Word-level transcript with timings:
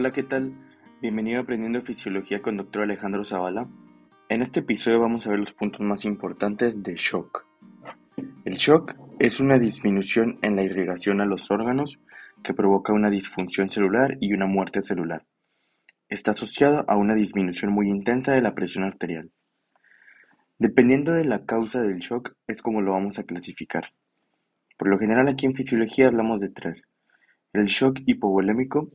Hola, 0.00 0.12
¿qué 0.12 0.22
tal? 0.22 0.54
Bienvenido 1.02 1.40
a 1.40 1.42
Aprendiendo 1.42 1.82
Fisiología 1.82 2.40
con 2.40 2.56
Dr. 2.56 2.84
Alejandro 2.84 3.22
Zavala. 3.22 3.68
En 4.30 4.40
este 4.40 4.60
episodio 4.60 4.98
vamos 4.98 5.26
a 5.26 5.30
ver 5.30 5.40
los 5.40 5.52
puntos 5.52 5.82
más 5.82 6.06
importantes 6.06 6.82
de 6.82 6.94
shock. 6.94 7.44
El 8.46 8.56
shock 8.56 8.94
es 9.18 9.40
una 9.40 9.58
disminución 9.58 10.38
en 10.40 10.56
la 10.56 10.62
irrigación 10.62 11.20
a 11.20 11.26
los 11.26 11.50
órganos 11.50 11.98
que 12.42 12.54
provoca 12.54 12.94
una 12.94 13.10
disfunción 13.10 13.68
celular 13.68 14.16
y 14.20 14.32
una 14.32 14.46
muerte 14.46 14.82
celular. 14.82 15.26
Está 16.08 16.30
asociado 16.30 16.82
a 16.88 16.96
una 16.96 17.14
disminución 17.14 17.70
muy 17.70 17.90
intensa 17.90 18.32
de 18.32 18.40
la 18.40 18.54
presión 18.54 18.84
arterial. 18.84 19.30
Dependiendo 20.58 21.12
de 21.12 21.26
la 21.26 21.44
causa 21.44 21.82
del 21.82 21.98
shock 21.98 22.32
es 22.46 22.62
como 22.62 22.80
lo 22.80 22.92
vamos 22.92 23.18
a 23.18 23.24
clasificar. 23.24 23.92
Por 24.78 24.88
lo 24.88 24.98
general 24.98 25.28
aquí 25.28 25.44
en 25.44 25.54
fisiología 25.54 26.06
hablamos 26.06 26.40
de 26.40 26.48
tres. 26.48 26.88
El 27.52 27.66
shock 27.66 27.98
hipovolémico 28.06 28.88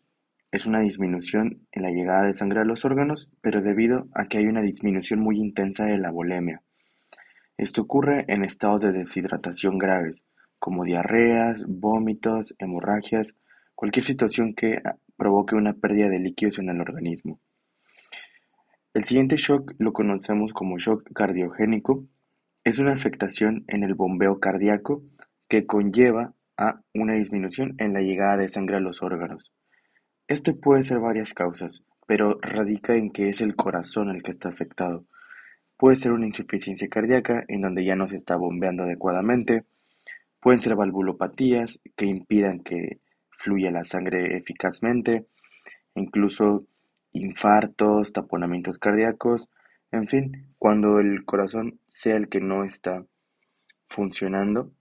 es 0.56 0.66
una 0.66 0.80
disminución 0.80 1.68
en 1.74 1.84
la 1.84 1.90
llegada 1.90 2.28
de 2.28 2.34
sangre 2.34 2.62
a 2.62 2.64
los 2.64 2.86
órganos, 2.86 3.30
pero 3.42 3.62
debido 3.62 4.08
a 4.14 4.28
que 4.28 4.38
hay 4.38 4.46
una 4.46 4.62
disminución 4.62 5.20
muy 5.20 5.38
intensa 5.38 5.84
de 5.84 5.98
la 5.98 6.12
volemia. 6.12 6.62
Esto 7.58 7.82
ocurre 7.82 8.24
en 8.30 8.46
estados 8.46 8.82
de 8.82 8.94
deshidratación 8.94 9.78
graves, 9.78 10.24
como 10.58 10.86
diarreas, 10.86 11.66
vómitos, 11.68 12.56
hemorragias, 12.58 13.36
cualquier 13.76 14.06
situación 14.06 14.54
que 14.56 14.82
provoque 15.18 15.56
una 15.56 15.74
pérdida 15.74 16.08
de 16.08 16.20
líquidos 16.20 16.58
en 16.60 16.70
el 16.70 16.80
organismo. 16.80 17.42
El 18.94 19.04
siguiente 19.04 19.36
shock 19.36 19.74
lo 19.78 19.92
conocemos 19.92 20.54
como 20.54 20.78
shock 20.78 21.04
cardiogénico. 21.14 22.06
Es 22.64 22.80
una 22.80 22.94
afectación 22.94 23.66
en 23.68 23.84
el 23.84 23.94
bombeo 23.94 24.40
cardíaco 24.40 25.04
que 25.50 25.66
conlleva 25.66 26.34
a 26.56 26.80
una 26.94 27.16
disminución 27.16 27.76
en 27.78 27.92
la 27.92 28.00
llegada 28.00 28.38
de 28.38 28.48
sangre 28.48 28.78
a 28.78 28.80
los 28.80 29.04
órganos. 29.04 29.52
Este 30.28 30.54
puede 30.54 30.82
ser 30.82 31.00
varias 31.00 31.36
causas, 31.36 31.84
pero 32.08 32.40
radica 32.42 32.96
en 32.96 33.12
que 33.12 33.30
es 33.30 33.42
el 33.42 33.56
corazón 33.56 34.10
el 34.10 34.24
que 34.24 34.32
está 34.32 34.50
afectado. 34.50 35.06
Puede 35.78 35.98
ser 35.98 36.14
una 36.14 36.26
insuficiencia 36.26 36.88
cardíaca 36.90 37.44
en 37.48 37.62
donde 37.62 37.86
ya 37.86 37.96
no 37.96 38.08
se 38.08 38.18
está 38.18 38.36
bombeando 38.36 38.84
adecuadamente. 38.84 39.66
Pueden 40.40 40.62
ser 40.62 40.76
valvulopatías 40.76 41.80
que 41.96 42.08
impidan 42.08 42.62
que 42.62 43.00
fluya 43.30 43.70
la 43.70 43.86
sangre 43.86 44.36
eficazmente. 44.36 45.28
Incluso 45.94 46.66
infartos, 47.12 48.12
taponamientos 48.12 48.80
cardíacos. 48.80 49.50
En 49.92 50.08
fin, 50.08 50.48
cuando 50.58 51.00
el 51.00 51.24
corazón 51.24 51.80
sea 51.86 52.16
el 52.16 52.30
que 52.30 52.40
no 52.42 52.64
está 52.64 53.06
funcionando 53.90 54.72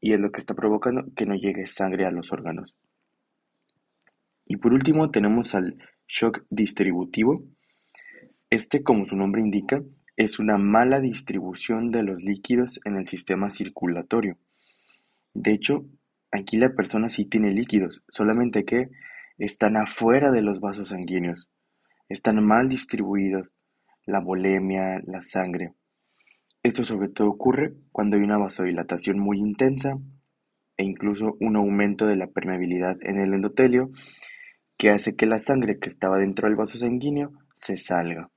y 0.00 0.14
es 0.14 0.20
lo 0.20 0.32
que 0.32 0.40
está 0.40 0.54
provocando 0.54 1.04
que 1.14 1.26
no 1.26 1.34
llegue 1.34 1.66
sangre 1.66 2.06
a 2.06 2.10
los 2.10 2.32
órganos. 2.32 2.74
Y 4.48 4.56
por 4.56 4.72
último 4.72 5.10
tenemos 5.10 5.54
al 5.54 5.76
shock 6.08 6.42
distributivo. 6.48 7.44
Este, 8.48 8.82
como 8.82 9.04
su 9.04 9.14
nombre 9.14 9.42
indica, 9.42 9.82
es 10.16 10.38
una 10.38 10.56
mala 10.56 11.00
distribución 11.00 11.90
de 11.90 12.02
los 12.02 12.22
líquidos 12.22 12.80
en 12.84 12.96
el 12.96 13.06
sistema 13.06 13.50
circulatorio. 13.50 14.38
De 15.34 15.52
hecho, 15.52 15.84
aquí 16.32 16.56
la 16.56 16.74
persona 16.74 17.10
sí 17.10 17.26
tiene 17.26 17.52
líquidos, 17.52 18.02
solamente 18.08 18.64
que 18.64 18.88
están 19.36 19.76
afuera 19.76 20.32
de 20.32 20.40
los 20.40 20.60
vasos 20.60 20.88
sanguíneos. 20.88 21.48
Están 22.08 22.42
mal 22.42 22.70
distribuidos 22.70 23.52
la 24.06 24.20
volemia, 24.20 25.02
la 25.06 25.20
sangre. 25.20 25.74
Esto 26.62 26.84
sobre 26.84 27.10
todo 27.10 27.28
ocurre 27.28 27.74
cuando 27.92 28.16
hay 28.16 28.22
una 28.22 28.38
vasodilatación 28.38 29.18
muy 29.18 29.38
intensa 29.38 29.98
e 30.78 30.84
incluso 30.84 31.36
un 31.40 31.56
aumento 31.56 32.06
de 32.06 32.16
la 32.16 32.28
permeabilidad 32.28 32.96
en 33.02 33.20
el 33.20 33.34
endotelio 33.34 33.90
que 34.78 34.90
hace 34.90 35.16
que 35.16 35.26
la 35.26 35.40
sangre 35.40 35.78
que 35.80 35.88
estaba 35.88 36.18
dentro 36.18 36.46
del 36.48 36.56
vaso 36.56 36.78
sanguíneo 36.78 37.32
se 37.56 37.76
salga. 37.76 38.30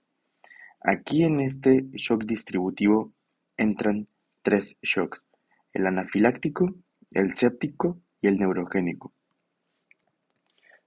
Aquí 0.82 1.24
en 1.24 1.40
este 1.40 1.86
shock 1.94 2.26
distributivo 2.26 3.14
entran 3.58 4.08
tres 4.42 4.76
shocks, 4.82 5.24
el 5.72 5.86
anafiláctico, 5.86 6.74
el 7.12 7.36
séptico 7.36 8.00
y 8.22 8.28
el 8.28 8.38
neurogénico. 8.38 9.14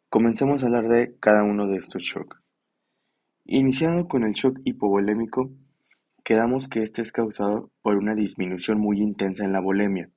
Comencemos 0.08 0.62
a 0.62 0.66
hablar 0.66 0.88
de 0.88 1.14
cada 1.20 1.44
uno 1.44 1.68
de 1.68 1.76
estos 1.76 2.02
shocks. 2.02 2.36
Iniciando 3.44 4.08
con 4.08 4.24
el 4.24 4.32
shock 4.32 4.58
hipovolémico, 4.64 5.52
quedamos 6.24 6.68
que 6.68 6.82
este 6.82 7.02
es 7.02 7.12
causado 7.12 7.70
por 7.80 7.96
una 7.96 8.16
disminución 8.16 8.80
muy 8.80 9.00
intensa 9.00 9.44
en 9.44 9.52
la 9.52 9.60
volemia, 9.60 10.10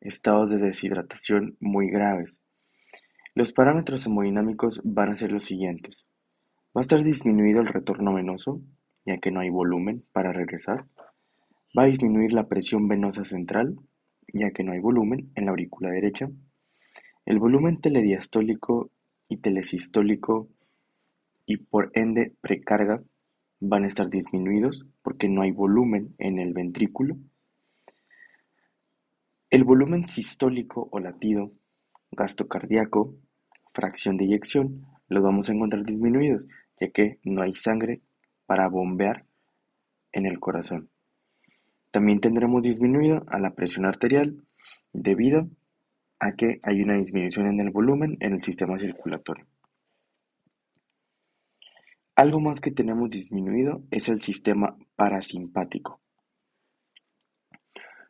estados 0.00 0.50
de 0.50 0.58
deshidratación 0.58 1.56
muy 1.60 1.90
graves, 1.90 2.40
los 3.38 3.52
parámetros 3.52 4.04
hemodinámicos 4.04 4.80
van 4.82 5.10
a 5.10 5.14
ser 5.14 5.30
los 5.30 5.44
siguientes. 5.44 6.06
Va 6.76 6.80
a 6.80 6.82
estar 6.82 7.04
disminuido 7.04 7.60
el 7.60 7.68
retorno 7.68 8.12
venoso, 8.14 8.60
ya 9.06 9.18
que 9.18 9.30
no 9.30 9.38
hay 9.38 9.48
volumen 9.48 10.02
para 10.10 10.32
regresar. 10.32 10.86
Va 11.78 11.84
a 11.84 11.86
disminuir 11.86 12.32
la 12.32 12.48
presión 12.48 12.88
venosa 12.88 13.22
central, 13.22 13.76
ya 14.34 14.50
que 14.50 14.64
no 14.64 14.72
hay 14.72 14.80
volumen 14.80 15.30
en 15.36 15.44
la 15.44 15.52
aurícula 15.52 15.88
derecha. 15.88 16.28
El 17.26 17.38
volumen 17.38 17.80
telediastólico 17.80 18.90
y 19.28 19.36
telesistólico 19.36 20.48
y 21.46 21.58
por 21.58 21.92
ende 21.94 22.32
precarga 22.40 23.04
van 23.60 23.84
a 23.84 23.86
estar 23.86 24.10
disminuidos 24.10 24.88
porque 25.00 25.28
no 25.28 25.42
hay 25.42 25.52
volumen 25.52 26.12
en 26.18 26.40
el 26.40 26.54
ventrículo. 26.54 27.16
El 29.48 29.62
volumen 29.62 30.08
sistólico 30.08 30.88
o 30.90 30.98
latido, 30.98 31.52
gasto 32.10 32.48
cardíaco, 32.48 33.14
fracción 33.78 34.16
de 34.16 34.24
eyección 34.24 34.88
los 35.08 35.22
vamos 35.22 35.48
a 35.48 35.52
encontrar 35.52 35.84
disminuidos, 35.84 36.48
ya 36.80 36.88
que 36.90 37.20
no 37.22 37.42
hay 37.42 37.54
sangre 37.54 38.00
para 38.44 38.68
bombear 38.68 39.24
en 40.10 40.26
el 40.26 40.40
corazón. 40.40 40.90
También 41.92 42.20
tendremos 42.20 42.62
disminuido 42.62 43.24
a 43.28 43.38
la 43.38 43.54
presión 43.54 43.86
arterial 43.86 44.42
debido 44.92 45.48
a 46.18 46.32
que 46.32 46.58
hay 46.64 46.82
una 46.82 46.94
disminución 46.94 47.46
en 47.46 47.60
el 47.60 47.70
volumen 47.70 48.16
en 48.18 48.32
el 48.32 48.42
sistema 48.42 48.80
circulatorio. 48.80 49.46
Algo 52.16 52.40
más 52.40 52.60
que 52.60 52.72
tenemos 52.72 53.10
disminuido 53.10 53.84
es 53.92 54.08
el 54.08 54.20
sistema 54.22 54.76
parasimpático. 54.96 56.00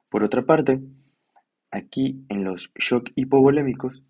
Por 0.09 0.25
otra 0.25 0.47
parte, 0.47 0.81
aquí 1.71 2.25
en 2.31 2.45
los 2.45 2.73
shock 2.75 3.11
hipovolémicos 3.17 4.03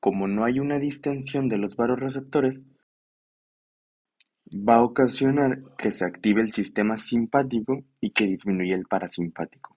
como 0.00 0.26
no 0.26 0.44
hay 0.44 0.58
una 0.58 0.78
distensión 0.78 1.48
de 1.48 1.58
los 1.58 1.76
varoreceptores, 1.76 2.64
va 4.50 4.76
a 4.76 4.82
ocasionar 4.82 5.62
que 5.78 5.92
se 5.92 6.04
active 6.04 6.40
el 6.42 6.52
sistema 6.52 6.96
simpático 6.96 7.84
y 8.00 8.10
que 8.10 8.26
disminuya 8.26 8.74
el 8.74 8.86
parasimpático. 8.86 9.76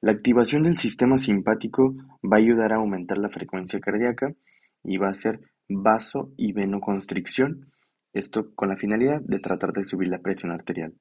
La 0.00 0.12
activación 0.12 0.64
del 0.64 0.76
sistema 0.76 1.16
simpático 1.16 1.94
va 2.24 2.36
a 2.36 2.40
ayudar 2.40 2.72
a 2.72 2.76
aumentar 2.76 3.18
la 3.18 3.30
frecuencia 3.30 3.80
cardíaca 3.80 4.34
y 4.82 4.96
va 4.98 5.06
a 5.06 5.12
hacer 5.12 5.40
vaso 5.68 6.32
y 6.36 6.52
venoconstricción, 6.52 7.72
esto 8.12 8.52
con 8.54 8.68
la 8.68 8.76
finalidad 8.76 9.20
de 9.22 9.38
tratar 9.38 9.72
de 9.72 9.84
subir 9.84 10.08
la 10.08 10.18
presión 10.18 10.50
arterial. 10.50 10.92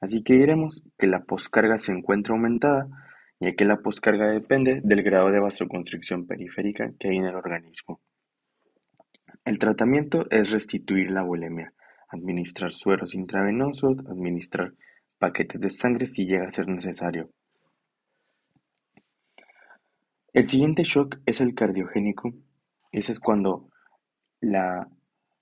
Así 0.00 0.24
que 0.24 0.34
diremos 0.34 0.82
que 0.98 1.06
la 1.06 1.24
poscarga 1.24 1.78
se 1.78 1.92
encuentra 1.92 2.34
aumentada 2.34 2.88
ya 3.42 3.56
que 3.56 3.64
la 3.64 3.78
poscarga 3.78 4.30
depende 4.30 4.80
del 4.84 5.02
grado 5.02 5.32
de 5.32 5.40
vasoconstricción 5.40 6.28
periférica 6.28 6.92
que 6.96 7.08
hay 7.08 7.16
en 7.16 7.26
el 7.26 7.34
organismo. 7.34 8.00
El 9.44 9.58
tratamiento 9.58 10.26
es 10.30 10.52
restituir 10.52 11.10
la 11.10 11.22
bulimia, 11.22 11.72
administrar 12.08 12.72
sueros 12.72 13.14
intravenosos, 13.14 13.98
administrar 14.08 14.74
paquetes 15.18 15.60
de 15.60 15.70
sangre 15.70 16.06
si 16.06 16.24
llega 16.24 16.46
a 16.46 16.52
ser 16.52 16.68
necesario. 16.68 17.30
El 20.32 20.48
siguiente 20.48 20.84
shock 20.84 21.18
es 21.26 21.40
el 21.40 21.56
cardiogénico. 21.56 22.32
Ese 22.92 23.10
es 23.10 23.18
cuando 23.18 23.70
la 24.40 24.88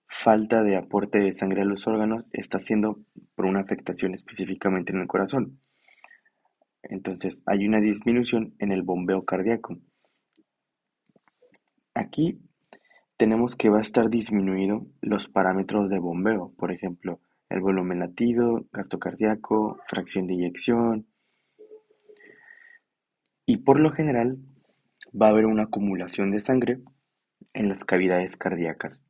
falta 0.09 0.63
de 0.63 0.79
aporte 0.79 1.19
de 1.19 1.35
sangre 1.35 1.61
a 1.61 1.67
los 1.67 1.87
órganos 1.87 2.27
está 2.33 2.61
siendo 2.61 2.99
por 3.35 3.45
una 3.45 3.61
afectación 3.61 4.15
específicamente 4.15 4.93
en 4.93 5.01
el 5.01 5.07
corazón. 5.07 5.61
Entonces 6.83 7.43
hay 7.47 7.67
una 7.67 7.81
disminución 7.81 8.55
en 8.59 8.73
el 8.73 8.83
bombeo 8.83 9.25
cardíaco. 9.25 9.79
Aquí 11.95 12.41
tenemos 13.17 13.57
que 13.57 13.69
va 13.69 13.79
a 13.79 13.83
estar 13.83 14.09
disminuido 14.09 14.87
los 15.03 15.29
parámetros 15.29 15.91
de 15.91 15.99
bombeo, 15.99 16.55
por 16.57 16.73
ejemplo, 16.73 17.21
el 17.51 17.61
volumen 17.61 17.99
latido, 17.99 18.65
gasto 18.73 18.99
cardíaco, 18.99 19.79
fracción 19.89 20.27
de 20.27 20.35
eyección. 20.35 21.07
Y 23.45 23.59
por 23.59 23.81
lo 23.81 23.91
general 23.91 24.39
va 25.21 25.27
a 25.27 25.31
haber 25.31 25.47
una 25.47 25.65
acumulación 25.65 26.31
de 26.31 26.41
sangre 26.41 26.81
en 27.53 27.69
las 27.69 27.85
cavidades 27.85 28.37
cardíacas, 28.37 29.03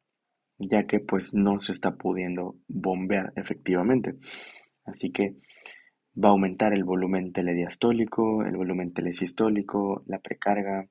ya 0.58 0.86
que 0.86 1.00
pues 1.00 1.34
no 1.34 1.60
se 1.60 1.72
está 1.72 1.96
pudiendo 1.96 2.56
bombear 2.66 3.32
efectivamente. 3.36 4.16
Así 4.84 5.12
que 5.12 5.36
Va 6.16 6.28
a 6.28 6.32
aumentar 6.32 6.72
el 6.72 6.84
volumen 6.84 7.32
telediastólico, 7.32 8.44
el 8.44 8.56
volumen 8.56 8.92
telesistólico, 8.92 10.02
la 10.06 10.18
precarga, 10.18 10.88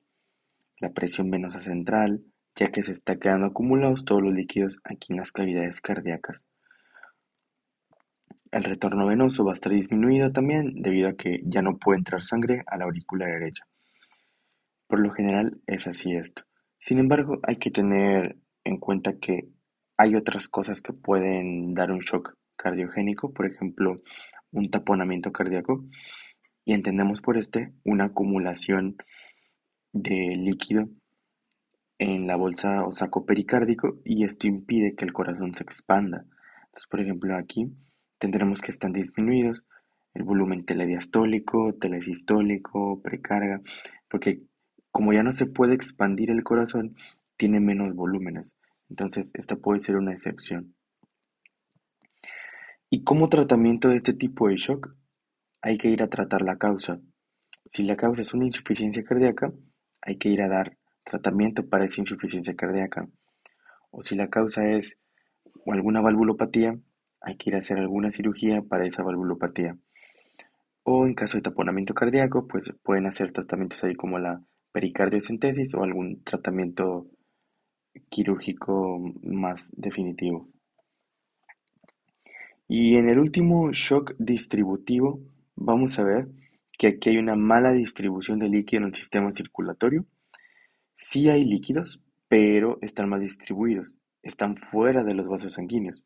la 0.78 0.90
presión 0.90 1.30
venosa 1.30 1.60
central, 1.60 2.22
ya 2.54 2.70
que 2.70 2.82
se 2.82 2.92
está 2.92 3.16
quedando 3.18 3.46
acumulados 3.46 4.04
todos 4.04 4.22
los 4.22 4.32
líquidos 4.32 4.78
aquí 4.84 5.12
en 5.12 5.18
las 5.18 5.32
cavidades 5.32 5.80
cardíacas. 5.80 6.46
El 8.50 8.64
retorno 8.64 9.06
venoso 9.06 9.44
va 9.44 9.52
a 9.52 9.54
estar 9.54 9.72
disminuido 9.72 10.32
también 10.32 10.82
debido 10.82 11.08
a 11.08 11.12
que 11.12 11.40
ya 11.44 11.62
no 11.62 11.78
puede 11.78 11.98
entrar 11.98 12.22
sangre 12.22 12.64
a 12.66 12.76
la 12.76 12.84
aurícula 12.84 13.26
derecha. 13.26 13.64
Por 14.88 14.98
lo 14.98 15.10
general 15.10 15.60
es 15.66 15.86
así 15.86 16.12
esto. 16.12 16.42
Sin 16.78 16.98
embargo, 16.98 17.38
hay 17.46 17.56
que 17.56 17.70
tener 17.70 18.36
en 18.64 18.78
cuenta 18.78 19.18
que 19.20 19.48
hay 19.96 20.16
otras 20.16 20.48
cosas 20.48 20.80
que 20.80 20.92
pueden 20.92 21.74
dar 21.74 21.92
un 21.92 22.00
shock 22.00 22.34
cardiogénico, 22.56 23.32
por 23.32 23.46
ejemplo, 23.46 23.96
un 24.52 24.70
taponamiento 24.70 25.32
cardíaco, 25.32 25.84
y 26.64 26.74
entendemos 26.74 27.20
por 27.20 27.36
este 27.36 27.72
una 27.84 28.06
acumulación 28.06 28.96
de 29.92 30.36
líquido 30.36 30.88
en 31.98 32.26
la 32.26 32.36
bolsa 32.36 32.86
o 32.86 32.92
saco 32.92 33.26
pericárdico 33.26 34.00
y 34.04 34.24
esto 34.24 34.46
impide 34.46 34.94
que 34.94 35.04
el 35.04 35.12
corazón 35.12 35.54
se 35.54 35.62
expanda. 35.62 36.24
Entonces, 36.66 36.86
por 36.88 37.00
ejemplo, 37.00 37.36
aquí 37.36 37.72
tendremos 38.18 38.62
que 38.62 38.70
están 38.70 38.92
disminuidos 38.92 39.64
el 40.14 40.24
volumen 40.24 40.64
telediastólico, 40.64 41.74
telesistólico, 41.74 43.00
precarga, 43.02 43.60
porque 44.08 44.42
como 44.90 45.12
ya 45.12 45.22
no 45.22 45.32
se 45.32 45.46
puede 45.46 45.74
expandir 45.74 46.30
el 46.30 46.42
corazón, 46.42 46.96
tiene 47.36 47.60
menos 47.60 47.94
volúmenes. 47.94 48.56
Entonces, 48.88 49.30
esta 49.34 49.56
puede 49.56 49.80
ser 49.80 49.96
una 49.96 50.12
excepción. 50.12 50.74
Y 52.92 53.04
como 53.04 53.28
tratamiento 53.28 53.88
de 53.88 53.94
este 53.94 54.14
tipo 54.14 54.48
de 54.48 54.56
shock, 54.56 54.96
hay 55.62 55.78
que 55.78 55.88
ir 55.88 56.02
a 56.02 56.08
tratar 56.08 56.42
la 56.42 56.56
causa. 56.56 57.00
Si 57.66 57.84
la 57.84 57.94
causa 57.94 58.22
es 58.22 58.34
una 58.34 58.46
insuficiencia 58.46 59.04
cardíaca, 59.04 59.52
hay 60.02 60.18
que 60.18 60.28
ir 60.28 60.42
a 60.42 60.48
dar 60.48 60.76
tratamiento 61.04 61.68
para 61.68 61.84
esa 61.84 62.00
insuficiencia 62.00 62.56
cardíaca. 62.56 63.06
O 63.92 64.02
si 64.02 64.16
la 64.16 64.28
causa 64.28 64.66
es 64.72 64.98
alguna 65.66 66.00
valvulopatía, 66.00 66.80
hay 67.20 67.36
que 67.36 67.50
ir 67.50 67.54
a 67.54 67.60
hacer 67.60 67.78
alguna 67.78 68.10
cirugía 68.10 68.60
para 68.62 68.86
esa 68.86 69.04
valvulopatía. 69.04 69.76
O 70.82 71.06
en 71.06 71.14
caso 71.14 71.38
de 71.38 71.42
taponamiento 71.42 71.94
cardíaco, 71.94 72.48
pues 72.48 72.72
pueden 72.82 73.06
hacer 73.06 73.30
tratamientos 73.30 73.84
ahí 73.84 73.94
como 73.94 74.18
la 74.18 74.42
pericardiocentesis 74.72 75.74
o 75.76 75.84
algún 75.84 76.24
tratamiento 76.24 77.06
quirúrgico 78.08 78.98
más 79.22 79.70
definitivo. 79.76 80.48
Y 82.72 82.94
en 82.94 83.08
el 83.08 83.18
último 83.18 83.72
shock 83.72 84.14
distributivo, 84.20 85.18
vamos 85.56 85.98
a 85.98 86.04
ver 86.04 86.28
que 86.78 86.86
aquí 86.86 87.10
hay 87.10 87.16
una 87.16 87.34
mala 87.34 87.72
distribución 87.72 88.38
de 88.38 88.48
líquido 88.48 88.82
en 88.82 88.88
el 88.90 88.94
sistema 88.94 89.32
circulatorio. 89.32 90.06
Sí 90.94 91.28
hay 91.28 91.44
líquidos, 91.44 92.00
pero 92.28 92.78
están 92.80 93.08
más 93.08 93.18
distribuidos, 93.18 93.96
están 94.22 94.56
fuera 94.56 95.02
de 95.02 95.14
los 95.14 95.26
vasos 95.26 95.54
sanguíneos. 95.54 96.04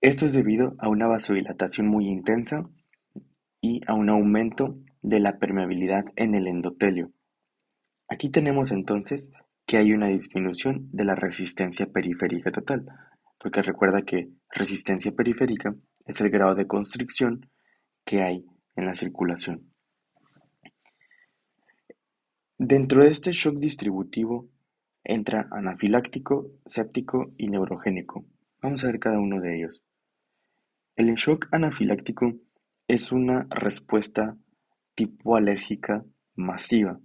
Esto 0.00 0.26
es 0.26 0.32
debido 0.32 0.74
a 0.80 0.88
una 0.88 1.06
vasodilatación 1.06 1.86
muy 1.86 2.08
intensa 2.08 2.68
y 3.60 3.82
a 3.86 3.94
un 3.94 4.08
aumento 4.08 4.80
de 5.02 5.20
la 5.20 5.38
permeabilidad 5.38 6.06
en 6.16 6.34
el 6.34 6.48
endotelio. 6.48 7.12
Aquí 8.08 8.30
tenemos 8.30 8.72
entonces 8.72 9.30
que 9.64 9.76
hay 9.76 9.92
una 9.92 10.08
disminución 10.08 10.88
de 10.90 11.04
la 11.04 11.14
resistencia 11.14 11.86
periférica 11.86 12.50
total, 12.50 12.84
porque 13.38 13.62
recuerda 13.62 14.02
que 14.02 14.32
resistencia 14.50 15.12
periférica 15.12 15.74
es 16.06 16.20
el 16.20 16.30
grado 16.30 16.54
de 16.54 16.66
constricción 16.66 17.50
que 18.04 18.22
hay 18.22 18.44
en 18.76 18.86
la 18.86 18.94
circulación. 18.94 19.72
Dentro 22.56 23.04
de 23.04 23.10
este 23.10 23.32
shock 23.32 23.58
distributivo 23.58 24.48
entra 25.04 25.48
anafiláctico, 25.52 26.50
séptico 26.66 27.32
y 27.36 27.48
neurogénico. 27.48 28.24
Vamos 28.60 28.82
a 28.82 28.88
ver 28.88 28.98
cada 28.98 29.20
uno 29.20 29.40
de 29.40 29.56
ellos. 29.56 29.82
El 30.96 31.14
shock 31.14 31.46
anafiláctico 31.52 32.34
es 32.88 33.12
una 33.12 33.46
respuesta 33.50 34.36
tipo 34.94 35.36
alérgica 35.36 36.04
masiva 36.34 36.98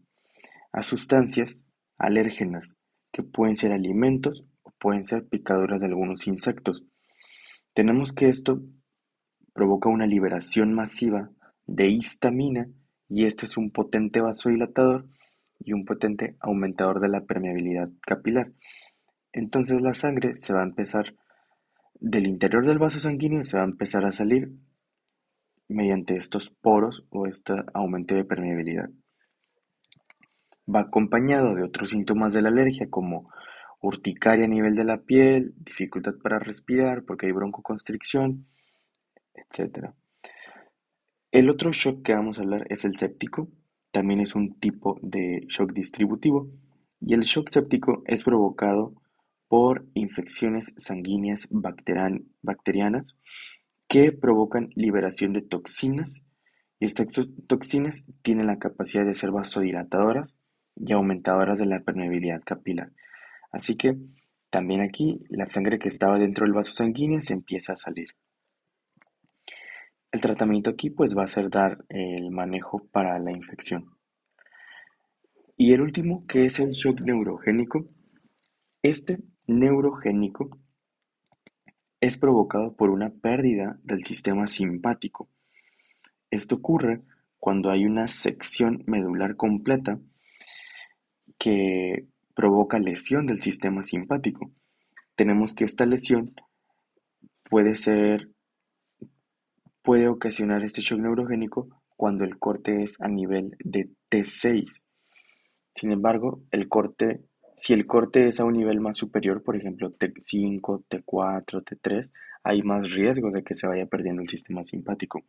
a 0.71 0.81
sustancias 0.81 1.63
alérgenas 1.97 2.75
que 3.11 3.21
pueden 3.21 3.55
ser 3.55 3.71
alimentos 3.71 4.45
o 4.63 4.71
pueden 4.79 5.05
ser 5.05 5.27
picaduras 5.27 5.79
de 5.79 5.85
algunos 5.85 6.25
insectos. 6.25 6.83
Tenemos 7.73 8.13
que 8.13 8.27
esto 8.27 8.61
provoca 9.53 9.89
una 9.89 10.05
liberación 10.05 10.73
masiva 10.73 11.29
de 11.65 11.89
histamina 11.89 12.67
y 13.09 13.25
este 13.25 13.45
es 13.45 13.57
un 13.57 13.71
potente 13.71 14.21
vasodilatador 14.21 15.07
y 15.59 15.73
un 15.73 15.85
potente 15.85 16.35
aumentador 16.39 16.99
de 16.99 17.09
la 17.09 17.21
permeabilidad 17.21 17.89
capilar. 18.01 18.51
Entonces 19.31 19.81
la 19.81 19.93
sangre 19.93 20.35
se 20.39 20.53
va 20.53 20.61
a 20.61 20.65
empezar 20.65 21.15
del 21.99 22.27
interior 22.27 22.67
del 22.67 22.79
vaso 22.79 22.99
sanguíneo 22.99 23.45
se 23.45 23.55
va 23.55 23.63
a 23.63 23.67
empezar 23.67 24.03
a 24.03 24.11
salir 24.11 24.51
mediante 25.69 26.17
estos 26.17 26.49
poros 26.49 27.05
o 27.09 27.27
este 27.27 27.53
aumento 27.73 28.13
de 28.13 28.25
permeabilidad. 28.25 28.89
Va 30.67 30.81
acompañado 30.81 31.55
de 31.55 31.63
otros 31.63 31.91
síntomas 31.91 32.33
de 32.33 32.41
la 32.41 32.49
alergia 32.49 32.89
como 32.89 33.31
urticaria 33.83 34.45
a 34.45 34.47
nivel 34.47 34.75
de 34.75 34.85
la 34.85 35.01
piel, 35.01 35.53
dificultad 35.57 36.15
para 36.23 36.39
respirar 36.39 37.03
porque 37.03 37.27
hay 37.27 37.33
broncoconstricción, 37.33 38.47
etc. 39.35 39.89
El 41.31 41.49
otro 41.49 41.73
shock 41.73 42.01
que 42.03 42.13
vamos 42.13 42.39
a 42.39 42.43
hablar 42.43 42.65
es 42.69 42.85
el 42.85 42.97
séptico, 42.97 43.49
también 43.91 44.21
es 44.21 44.35
un 44.35 44.59
tipo 44.59 44.99
de 45.01 45.45
shock 45.49 45.73
distributivo 45.73 46.49
y 47.01 47.13
el 47.13 47.21
shock 47.21 47.49
séptico 47.49 48.03
es 48.05 48.23
provocado 48.23 48.93
por 49.49 49.85
infecciones 49.93 50.73
sanguíneas 50.77 51.47
bacterianas 51.51 53.15
que 53.89 54.13
provocan 54.13 54.69
liberación 54.75 55.33
de 55.33 55.41
toxinas 55.41 56.23
y 56.79 56.85
estas 56.85 57.07
toxinas 57.47 58.05
tienen 58.21 58.47
la 58.47 58.59
capacidad 58.59 59.05
de 59.05 59.13
ser 59.13 59.31
vasodilatadoras 59.31 60.35
y 60.75 60.93
aumentadoras 60.93 61.59
de 61.59 61.65
la 61.65 61.81
permeabilidad 61.81 62.41
capilar. 62.45 62.93
Así 63.53 63.77
que 63.77 63.95
también 64.49 64.81
aquí 64.81 65.23
la 65.29 65.45
sangre 65.45 65.79
que 65.79 65.87
estaba 65.87 66.19
dentro 66.19 66.45
del 66.45 66.53
vaso 66.53 66.73
sanguíneo 66.73 67.21
se 67.21 67.33
empieza 67.33 67.73
a 67.73 67.77
salir. 67.77 68.09
El 70.11 70.21
tratamiento 70.21 70.71
aquí 70.71 70.89
pues 70.89 71.15
va 71.15 71.23
a 71.23 71.27
ser 71.27 71.49
dar 71.49 71.85
el 71.89 72.29
manejo 72.31 72.85
para 72.91 73.17
la 73.19 73.31
infección. 73.31 73.95
Y 75.55 75.71
el 75.73 75.81
último 75.81 76.25
que 76.27 76.45
es 76.45 76.59
el 76.59 76.71
shock 76.71 77.01
neurogénico. 77.01 77.87
Este 78.81 79.19
neurogénico 79.47 80.57
es 82.01 82.17
provocado 82.17 82.75
por 82.75 82.89
una 82.89 83.11
pérdida 83.11 83.79
del 83.83 84.03
sistema 84.03 84.47
simpático. 84.47 85.29
Esto 86.31 86.55
ocurre 86.55 87.01
cuando 87.37 87.69
hay 87.69 87.85
una 87.85 88.07
sección 88.07 88.83
medular 88.87 89.35
completa 89.35 89.99
que 91.37 92.07
provoca 92.33 92.79
lesión 92.79 93.25
del 93.25 93.41
sistema 93.41 93.83
simpático. 93.83 94.51
Tenemos 95.15 95.53
que 95.53 95.65
esta 95.65 95.85
lesión 95.85 96.33
puede 97.49 97.75
ser 97.75 98.29
puede 99.81 100.07
ocasionar 100.07 100.63
este 100.63 100.81
shock 100.81 100.99
neurogénico 100.99 101.67
cuando 101.97 102.23
el 102.23 102.39
corte 102.39 102.83
es 102.83 102.99
a 103.01 103.09
nivel 103.09 103.55
de 103.59 103.89
T6. 104.09 104.81
Sin 105.75 105.91
embargo, 105.91 106.41
el 106.51 106.69
corte 106.69 107.21
si 107.55 107.73
el 107.73 107.85
corte 107.85 108.27
es 108.27 108.39
a 108.39 108.45
un 108.45 108.53
nivel 108.53 108.79
más 108.79 108.97
superior, 108.97 109.43
por 109.43 109.55
ejemplo 109.55 109.91
T5, 109.91 110.85
T4, 110.89 111.63
T3, 111.63 112.11
hay 112.43 112.63
más 112.63 112.91
riesgo 112.91 113.31
de 113.31 113.43
que 113.43 113.55
se 113.55 113.67
vaya 113.67 113.85
perdiendo 113.85 114.21
el 114.21 114.29
sistema 114.29 114.63
simpático. 114.63 115.21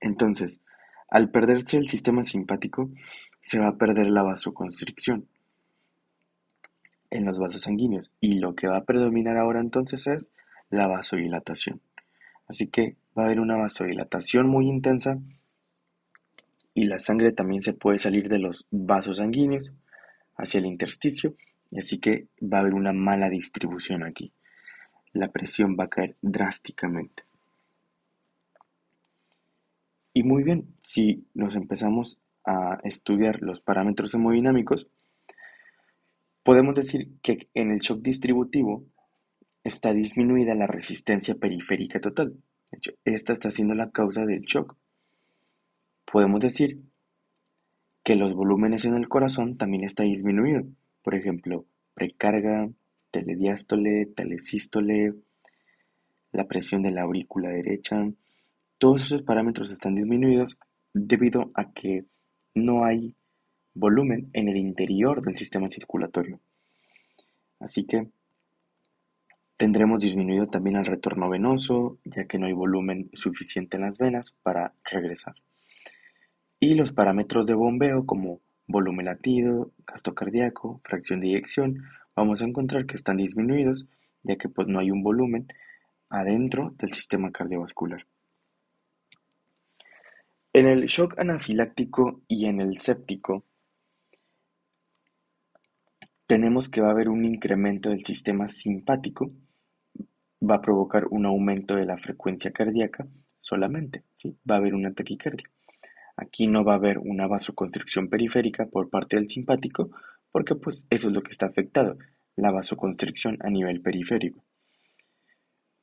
Entonces, 0.00 0.60
al 1.08 1.30
perderse 1.30 1.78
el 1.78 1.86
sistema 1.86 2.22
simpático, 2.22 2.90
se 3.40 3.58
va 3.58 3.68
a 3.68 3.76
perder 3.76 4.08
la 4.08 4.22
vasoconstricción 4.22 5.26
en 7.10 7.24
los 7.24 7.38
vasos 7.38 7.62
sanguíneos 7.62 8.10
y 8.20 8.38
lo 8.38 8.54
que 8.54 8.68
va 8.68 8.78
a 8.78 8.84
predominar 8.84 9.36
ahora 9.36 9.60
entonces 9.60 10.06
es 10.06 10.28
la 10.70 10.86
vasodilatación. 10.86 11.80
Así 12.46 12.68
que 12.68 12.96
va 13.16 13.22
a 13.22 13.26
haber 13.26 13.40
una 13.40 13.56
vasodilatación 13.56 14.48
muy 14.48 14.68
intensa 14.68 15.18
y 16.74 16.84
la 16.84 16.98
sangre 16.98 17.32
también 17.32 17.62
se 17.62 17.72
puede 17.72 17.98
salir 17.98 18.28
de 18.28 18.38
los 18.38 18.66
vasos 18.70 19.18
sanguíneos 19.18 19.72
hacia 20.36 20.58
el 20.58 20.66
intersticio 20.66 21.34
así 21.76 21.98
que 21.98 22.28
va 22.40 22.58
a 22.58 22.60
haber 22.62 22.74
una 22.74 22.92
mala 22.92 23.28
distribución 23.28 24.02
aquí. 24.02 24.32
La 25.12 25.28
presión 25.28 25.76
va 25.78 25.84
a 25.84 25.88
caer 25.88 26.16
drásticamente. 26.22 27.24
Y 30.14 30.22
muy 30.22 30.42
bien, 30.42 30.74
si 30.82 31.26
nos 31.34 31.56
empezamos 31.56 32.18
a 32.44 32.78
estudiar 32.84 33.42
los 33.42 33.60
parámetros 33.60 34.14
hemodinámicos, 34.14 34.88
podemos 36.48 36.74
decir 36.74 37.10
que 37.20 37.50
en 37.52 37.72
el 37.72 37.80
shock 37.80 38.00
distributivo 38.00 38.86
está 39.64 39.92
disminuida 39.92 40.54
la 40.54 40.66
resistencia 40.66 41.34
periférica 41.34 42.00
total. 42.00 42.38
Esta 43.04 43.34
está 43.34 43.50
siendo 43.50 43.74
la 43.74 43.90
causa 43.90 44.24
del 44.24 44.40
shock. 44.46 44.74
Podemos 46.10 46.40
decir 46.40 46.80
que 48.02 48.16
los 48.16 48.32
volúmenes 48.32 48.86
en 48.86 48.94
el 48.94 49.10
corazón 49.10 49.58
también 49.58 49.84
está 49.84 50.04
disminuido, 50.04 50.62
por 51.02 51.14
ejemplo, 51.14 51.66
precarga, 51.92 52.70
telediástole, 53.10 54.06
telesístole, 54.06 55.12
la 56.32 56.48
presión 56.48 56.80
de 56.80 56.92
la 56.92 57.02
aurícula 57.02 57.50
derecha. 57.50 58.10
Todos 58.78 59.02
esos 59.02 59.20
parámetros 59.20 59.70
están 59.70 59.96
disminuidos 59.96 60.56
debido 60.94 61.50
a 61.52 61.74
que 61.74 62.06
no 62.54 62.86
hay 62.86 63.17
volumen 63.78 64.30
en 64.32 64.48
el 64.48 64.56
interior 64.56 65.22
del 65.22 65.36
sistema 65.36 65.68
circulatorio. 65.70 66.40
Así 67.60 67.84
que 67.84 68.08
tendremos 69.56 70.00
disminuido 70.00 70.48
también 70.48 70.76
el 70.76 70.86
retorno 70.86 71.28
venoso, 71.28 71.98
ya 72.04 72.26
que 72.26 72.38
no 72.38 72.46
hay 72.46 72.52
volumen 72.52 73.10
suficiente 73.12 73.76
en 73.76 73.82
las 73.82 73.98
venas 73.98 74.32
para 74.42 74.72
regresar. 74.84 75.34
Y 76.60 76.74
los 76.74 76.92
parámetros 76.92 77.46
de 77.46 77.54
bombeo 77.54 78.04
como 78.06 78.40
volumen 78.66 79.06
latido, 79.06 79.72
gasto 79.86 80.14
cardíaco, 80.14 80.80
fracción 80.84 81.20
de 81.20 81.28
eyección, 81.28 81.84
vamos 82.14 82.42
a 82.42 82.46
encontrar 82.46 82.86
que 82.86 82.96
están 82.96 83.16
disminuidos, 83.16 83.86
ya 84.22 84.36
que 84.36 84.48
pues 84.48 84.68
no 84.68 84.78
hay 84.78 84.90
un 84.90 85.02
volumen 85.02 85.48
adentro 86.10 86.74
del 86.78 86.92
sistema 86.92 87.30
cardiovascular. 87.30 88.06
En 90.52 90.66
el 90.66 90.86
shock 90.86 91.18
anafiláctico 91.18 92.20
y 92.26 92.46
en 92.46 92.60
el 92.60 92.78
séptico, 92.78 93.44
tenemos 96.28 96.68
que 96.68 96.82
va 96.82 96.88
a 96.88 96.90
haber 96.90 97.08
un 97.08 97.24
incremento 97.24 97.88
del 97.88 98.04
sistema 98.04 98.48
simpático, 98.48 99.32
va 100.42 100.56
a 100.56 100.60
provocar 100.60 101.06
un 101.10 101.24
aumento 101.24 101.74
de 101.74 101.86
la 101.86 101.96
frecuencia 101.96 102.52
cardíaca 102.52 103.08
solamente, 103.40 104.04
¿sí? 104.18 104.36
va 104.48 104.56
a 104.56 104.58
haber 104.58 104.74
una 104.74 104.92
taquicardia. 104.92 105.48
Aquí 106.18 106.46
no 106.46 106.64
va 106.64 106.74
a 106.74 106.76
haber 106.76 106.98
una 106.98 107.26
vasoconstricción 107.26 108.10
periférica 108.10 108.66
por 108.66 108.90
parte 108.90 109.16
del 109.16 109.30
simpático, 109.30 109.88
porque 110.30 110.54
pues 110.54 110.86
eso 110.90 111.08
es 111.08 111.14
lo 111.14 111.22
que 111.22 111.30
está 111.30 111.46
afectado, 111.46 111.96
la 112.36 112.52
vasoconstricción 112.52 113.38
a 113.40 113.48
nivel 113.48 113.80
periférico. 113.80 114.44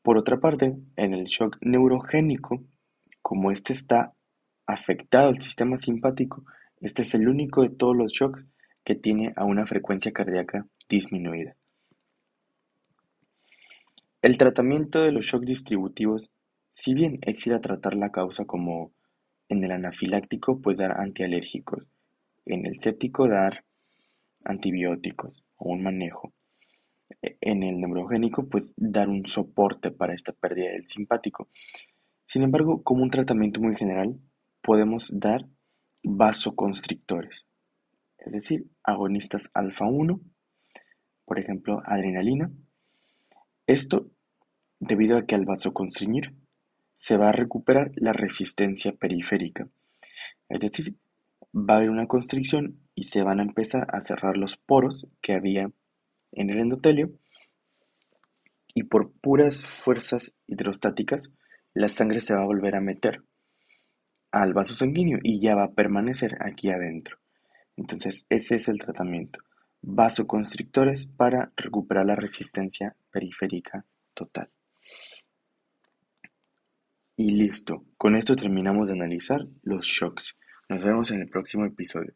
Por 0.03 0.19
otra 0.19 0.39
parte, 0.39 0.75
en 0.95 1.13
el 1.15 1.25
shock 1.25 1.57
neurogénico, 1.61 2.63
como 3.23 3.49
este 3.49 3.73
está 3.73 4.13
afectado 4.67 5.29
al 5.29 5.41
sistema 5.41 5.79
simpático, 5.79 6.45
este 6.81 7.01
es 7.01 7.15
el 7.15 7.27
único 7.27 7.63
de 7.63 7.69
todos 7.69 7.97
los 7.97 8.11
shocks 8.11 8.45
que 8.85 8.95
tiene 8.95 9.33
a 9.35 9.43
una 9.43 9.65
frecuencia 9.65 10.13
cardíaca 10.13 10.67
disminuida. 10.87 11.55
El 14.21 14.37
tratamiento 14.37 15.01
de 15.01 15.11
los 15.11 15.25
shocks 15.25 15.45
distributivos, 15.45 16.29
si 16.71 16.93
bien 16.93 17.19
es 17.23 17.45
ir 17.47 17.53
a 17.53 17.61
tratar 17.61 17.95
la 17.95 18.11
causa 18.11 18.45
como 18.45 18.91
en 19.49 19.63
el 19.63 19.71
anafiláctico, 19.71 20.61
pues 20.61 20.77
dar 20.77 20.99
antialérgicos, 20.99 21.87
en 22.45 22.65
el 22.65 22.79
séptico 22.79 23.27
dar 23.27 23.65
antibióticos 24.43 25.43
o 25.57 25.71
un 25.71 25.83
manejo, 25.83 26.33
en 27.21 27.63
el 27.63 27.79
neurogénico, 27.79 28.47
pues 28.47 28.73
dar 28.77 29.09
un 29.09 29.25
soporte 29.25 29.91
para 29.91 30.13
esta 30.13 30.31
pérdida 30.31 30.71
del 30.71 30.87
simpático. 30.87 31.49
Sin 32.27 32.43
embargo, 32.43 32.83
como 32.83 33.03
un 33.03 33.09
tratamiento 33.09 33.61
muy 33.61 33.75
general, 33.75 34.19
podemos 34.61 35.11
dar 35.19 35.45
vasoconstrictores 36.03 37.45
es 38.25 38.33
decir, 38.33 38.65
agonistas 38.83 39.49
alfa-1, 39.53 40.19
por 41.25 41.39
ejemplo, 41.39 41.81
adrenalina. 41.85 42.51
Esto 43.67 44.11
debido 44.79 45.17
a 45.17 45.25
que 45.25 45.35
al 45.35 45.45
vasoconstriñir 45.45 46.33
se 46.95 47.17
va 47.17 47.29
a 47.29 47.33
recuperar 47.33 47.91
la 47.95 48.13
resistencia 48.13 48.93
periférica, 48.93 49.67
es 50.49 50.59
decir, 50.59 50.95
va 51.53 51.75
a 51.75 51.77
haber 51.77 51.89
una 51.89 52.07
constricción 52.07 52.79
y 52.95 53.05
se 53.05 53.23
van 53.23 53.39
a 53.39 53.43
empezar 53.43 53.87
a 53.93 54.01
cerrar 54.01 54.37
los 54.37 54.57
poros 54.57 55.07
que 55.21 55.33
había 55.33 55.71
en 56.31 56.49
el 56.49 56.59
endotelio 56.59 57.11
y 58.73 58.83
por 58.83 59.11
puras 59.21 59.65
fuerzas 59.65 60.33
hidrostáticas 60.47 61.29
la 61.73 61.87
sangre 61.87 62.21
se 62.21 62.33
va 62.33 62.41
a 62.41 62.45
volver 62.45 62.75
a 62.75 62.81
meter 62.81 63.23
al 64.31 64.53
vaso 64.53 64.75
sanguíneo 64.75 65.19
y 65.23 65.39
ya 65.39 65.55
va 65.55 65.65
a 65.65 65.73
permanecer 65.73 66.37
aquí 66.41 66.69
adentro. 66.69 67.17
Entonces, 67.77 68.25
ese 68.29 68.55
es 68.55 68.67
el 68.67 68.79
tratamiento. 68.79 69.39
Vasoconstrictores 69.81 71.07
para 71.07 71.51
recuperar 71.55 72.05
la 72.05 72.15
resistencia 72.15 72.95
periférica 73.11 73.85
total. 74.13 74.49
Y 77.17 77.31
listo. 77.31 77.85
Con 77.97 78.15
esto 78.15 78.35
terminamos 78.35 78.87
de 78.87 78.93
analizar 78.93 79.45
los 79.63 79.85
shocks. 79.85 80.35
Nos 80.67 80.83
vemos 80.83 81.11
en 81.11 81.21
el 81.21 81.29
próximo 81.29 81.65
episodio. 81.65 82.13